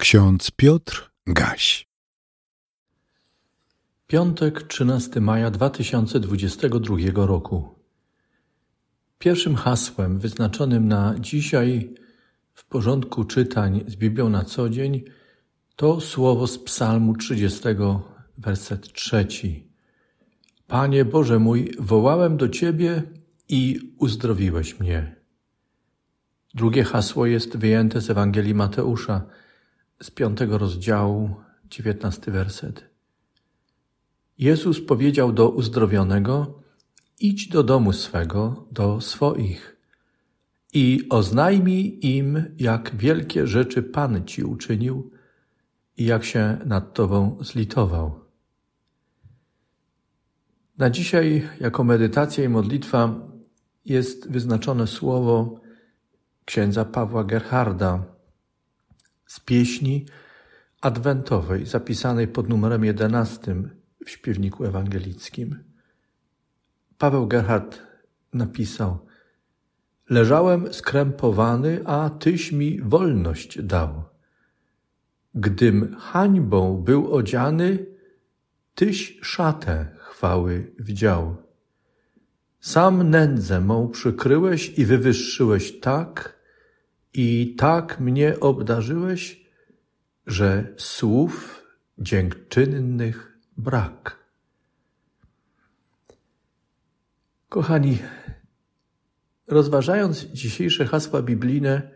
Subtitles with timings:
[0.00, 1.88] Ksiądz Piotr Gaś.
[4.06, 7.74] Piątek, 13 maja 2022 roku.
[9.18, 11.94] Pierwszym hasłem wyznaczonym na dzisiaj
[12.54, 15.04] w porządku czytań z Biblią na co dzień
[15.76, 17.60] to słowo z Psalmu 30,
[18.38, 19.68] werset trzeci.
[20.66, 23.02] Panie Boże mój, wołałem do Ciebie
[23.48, 25.16] i uzdrowiłeś mnie.
[26.54, 29.26] Drugie hasło jest wyjęte z Ewangelii Mateusza
[30.02, 32.84] z piątego rozdziału, dziewiętnasty werset.
[34.38, 36.62] Jezus powiedział do uzdrowionego:
[37.20, 39.76] Idź do domu swego, do swoich
[40.72, 45.10] i oznajmij im, jak wielkie rzeczy Pan ci uczynił
[45.96, 48.20] i jak się nad Tobą zlitował.
[50.78, 53.14] Na dzisiaj, jako medytacja i modlitwa,
[53.84, 55.60] jest wyznaczone słowo
[56.44, 58.19] księdza Pawła Gerharda
[59.30, 60.06] z pieśni
[60.80, 63.54] adwentowej zapisanej pod numerem 11
[64.06, 65.64] w śpiewniku ewangelickim.
[66.98, 67.82] Paweł Gerhard
[68.32, 68.98] napisał:
[70.08, 74.04] Leżałem skrępowany, a tyś mi wolność dał.
[75.34, 77.86] Gdym hańbą był odziany,
[78.74, 81.36] tyś szatę chwały wdział.
[82.60, 86.39] Sam nędzę mą przykryłeś i wywyższyłeś tak,
[87.14, 89.50] i tak mnie obdarzyłeś,
[90.26, 91.62] że słów
[91.98, 94.24] dziękczynnych brak.
[97.48, 97.98] Kochani,
[99.46, 101.90] rozważając dzisiejsze hasła biblijne,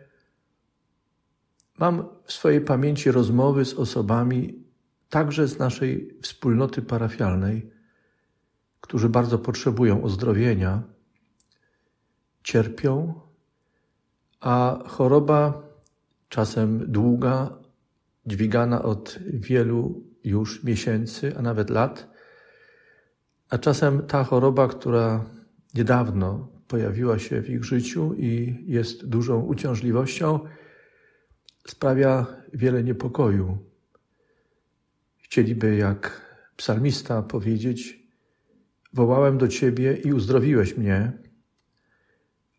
[1.78, 4.64] mam w swojej pamięci rozmowy z osobami
[5.08, 7.70] także z naszej wspólnoty parafialnej,
[8.80, 10.82] którzy bardzo potrzebują uzdrowienia,
[12.42, 13.20] cierpią,
[14.44, 15.62] a choroba
[16.28, 17.58] czasem długa,
[18.26, 22.10] dźwigana od wielu już miesięcy, a nawet lat,
[23.50, 25.24] a czasem ta choroba, która
[25.74, 30.40] niedawno pojawiła się w ich życiu i jest dużą uciążliwością,
[31.66, 33.58] sprawia wiele niepokoju.
[35.16, 36.20] Chcieliby, jak
[36.56, 38.02] psalmista, powiedzieć:
[38.92, 41.12] Wołałem do Ciebie i uzdrowiłeś mnie,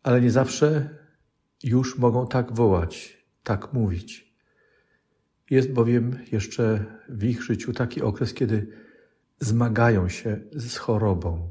[0.02, 0.96] ale nie zawsze
[1.64, 4.34] już mogą tak wołać, tak mówić.
[5.50, 8.66] Jest bowiem jeszcze w ich życiu taki okres, kiedy
[9.40, 11.50] zmagają się z chorobą.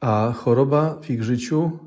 [0.00, 1.78] A choroba w ich życiu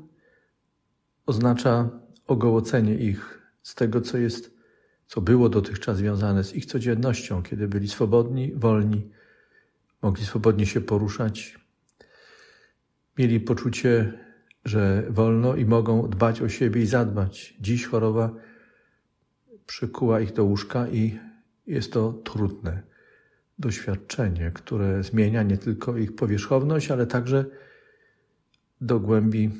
[1.26, 1.90] oznacza
[2.26, 4.54] ogołocenie ich z tego, co jest,
[5.06, 9.10] co było dotychczas związane z ich codziennością, kiedy byli swobodni, wolni,
[10.02, 11.58] mogli swobodnie się poruszać,
[13.18, 14.18] mieli poczucie
[14.64, 17.54] że wolno i mogą dbać o siebie i zadbać.
[17.60, 18.34] Dziś choroba
[19.66, 21.18] przykuła ich do łóżka i
[21.66, 22.82] jest to trudne
[23.58, 27.44] doświadczenie, które zmienia nie tylko ich powierzchowność, ale także
[28.80, 29.50] do głębi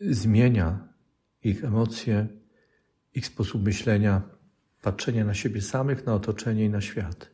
[0.00, 0.88] zmienia
[1.44, 2.26] ich emocje,
[3.14, 4.22] ich sposób myślenia,
[4.82, 7.30] patrzenia na siebie samych, na otoczenie i na świat.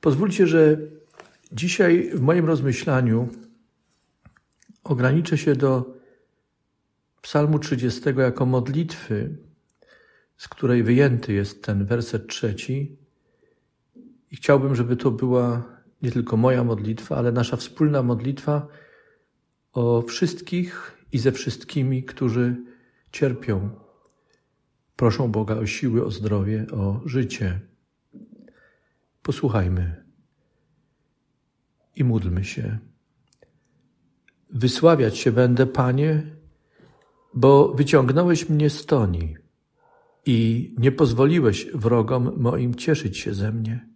[0.00, 0.78] Pozwólcie, że
[1.52, 3.28] dzisiaj w moim rozmyślaniu
[4.84, 5.94] ograniczę się do
[7.22, 9.36] Psalmu 30 jako modlitwy,
[10.36, 12.96] z której wyjęty jest ten werset trzeci.
[14.30, 15.62] I chciałbym, żeby to była
[16.02, 18.68] nie tylko moja modlitwa, ale nasza wspólna modlitwa
[19.72, 22.56] o wszystkich i ze wszystkimi, którzy
[23.12, 23.70] cierpią.
[24.96, 27.60] Proszą Boga o siły, o zdrowie, o życie.
[29.22, 30.04] Posłuchajmy
[31.96, 32.78] i módlmy się.
[34.52, 36.22] Wysławiać się będę, Panie,
[37.34, 39.36] bo wyciągnąłeś mnie z toni
[40.26, 43.88] i nie pozwoliłeś wrogom moim cieszyć się ze mnie.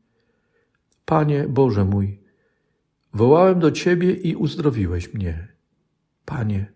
[1.05, 2.21] Panie Boże mój,
[3.15, 5.49] wołałem do Ciebie i uzdrowiłeś mnie.
[6.25, 6.73] Panie,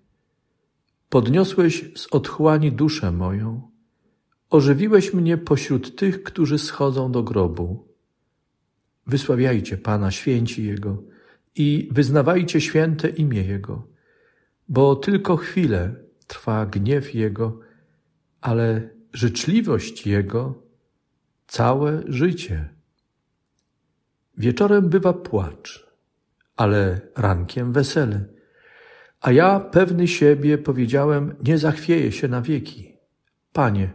[1.08, 3.70] podniosłeś z otchłani duszę moją,
[4.50, 7.88] ożywiłeś mnie pośród tych, którzy schodzą do grobu.
[9.06, 11.02] Wysławiajcie Pana, święci Jego,
[11.54, 13.88] i wyznawajcie święte imię Jego,
[14.68, 15.94] bo tylko chwilę
[16.26, 17.60] trwa gniew Jego,
[18.40, 20.62] ale życzliwość Jego
[21.46, 22.68] całe życie.
[24.38, 25.86] Wieczorem bywa płacz,
[26.56, 28.24] ale rankiem wesele.
[29.20, 32.96] A ja, pewny siebie, powiedziałem: Nie zachwieję się na wieki.
[33.52, 33.90] Panie,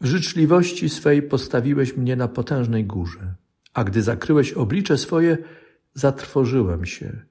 [0.00, 3.34] w życzliwości swej postawiłeś mnie na potężnej górze,
[3.74, 5.38] a gdy zakryłeś oblicze swoje,
[5.94, 7.22] zatrwożyłem się.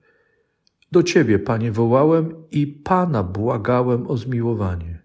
[0.91, 4.99] Do Ciebie, Panie, wołałem i Pana błagałem o zmiłowanie.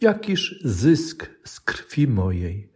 [0.00, 2.72] Jakiż zysk z krwi mojej,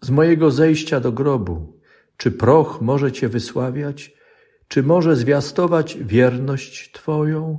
[0.00, 1.80] z mojego zejścia do grobu?
[2.16, 4.14] Czy proch może Cię wysławiać?
[4.68, 7.58] Czy może zwiastować wierność Twoją?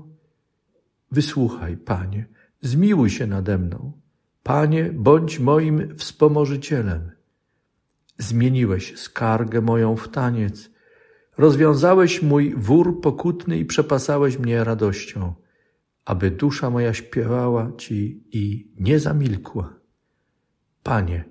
[1.11, 2.25] Wysłuchaj, Panie,
[2.61, 3.91] zmiłuj się nade mną.
[4.43, 7.11] Panie, bądź moim wspomożycielem.
[8.17, 10.69] Zmieniłeś skargę moją w taniec,
[11.37, 15.33] rozwiązałeś mój wór pokutny i przepasałeś mnie radością,
[16.05, 19.73] aby dusza moja śpiewała Ci i nie zamilkła.
[20.83, 21.23] Panie,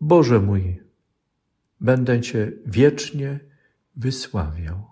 [0.00, 0.82] Boże mój,
[1.80, 3.40] będę Cię wiecznie
[3.96, 4.90] wysławiał.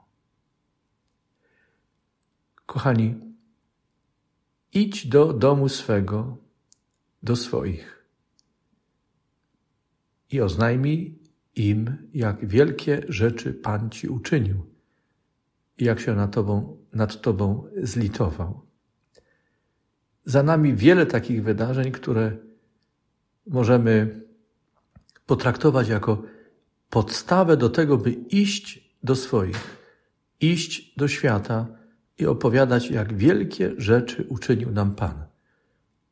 [2.66, 3.14] Kochani,
[4.72, 6.36] idź do domu swego,
[7.22, 8.02] do swoich
[10.32, 11.21] i oznajmij
[11.56, 14.66] im, jak wielkie rzeczy Pan Ci uczynił
[15.78, 18.60] i jak się nad Tobą, nad Tobą zlitował.
[20.24, 22.36] Za nami wiele takich wydarzeń, które
[23.46, 24.22] możemy
[25.26, 26.22] potraktować jako
[26.90, 29.78] podstawę do tego, by iść do swoich,
[30.40, 31.66] iść do świata
[32.18, 35.24] i opowiadać, jak wielkie rzeczy uczynił nam Pan.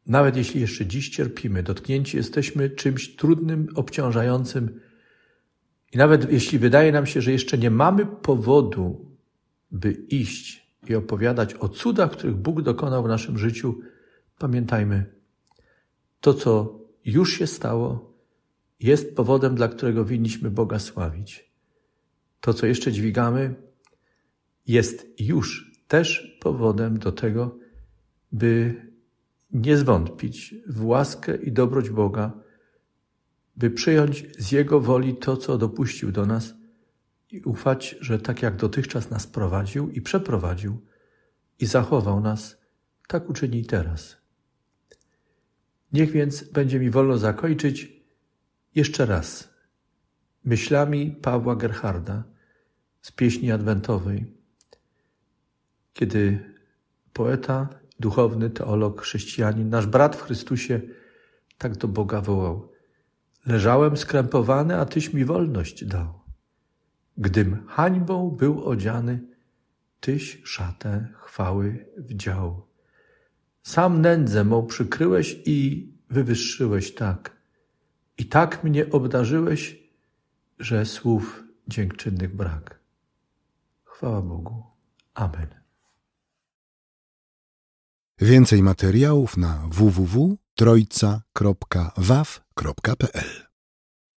[0.06, 4.80] Nawet jeśli jeszcze dziś cierpimy, dotknięci jesteśmy czymś trudnym, obciążającym,
[5.92, 9.10] i nawet jeśli wydaje nam się, że jeszcze nie mamy powodu,
[9.70, 13.80] by iść i opowiadać o cudach, których Bóg dokonał w naszym życiu,
[14.38, 15.04] pamiętajmy,
[16.20, 18.14] to, co już się stało,
[18.80, 21.50] jest powodem, dla którego winniśmy Boga sławić.
[22.40, 23.54] To, co jeszcze dźwigamy,
[24.66, 27.58] jest już też powodem do tego,
[28.32, 28.74] by
[29.52, 32.32] nie zwątpić w łaskę i dobroć Boga,
[33.60, 36.54] by przyjąć z Jego woli to, co dopuścił do nas
[37.30, 40.86] i ufać, że tak jak dotychczas nas prowadził i przeprowadził
[41.58, 42.56] i zachował nas,
[43.08, 44.16] tak uczyni teraz.
[45.92, 47.92] Niech więc będzie mi wolno zakończyć
[48.74, 49.54] jeszcze raz
[50.44, 52.24] myślami Pawła Gerharda
[53.02, 54.36] z pieśni adwentowej,
[55.92, 56.54] kiedy
[57.12, 57.68] poeta,
[57.98, 60.80] duchowny teolog, chrześcijanin, nasz brat w Chrystusie
[61.58, 62.69] tak do Boga wołał.
[63.46, 66.20] Leżałem skrępowany, a Tyś mi wolność dał.
[67.18, 69.20] Gdym hańbą był odziany,
[70.00, 72.66] Tyś szatę chwały wdział.
[73.62, 77.36] Sam nędzę mą przykryłeś i wywyższyłeś tak.
[78.18, 79.82] I tak mnie obdarzyłeś,
[80.58, 82.80] że słów dziękczynnych brak.
[83.84, 84.62] Chwała Bogu.
[85.14, 85.48] Amen.
[88.18, 89.68] Więcej materiałów na
[92.60, 93.49] www.trojca.waw.pl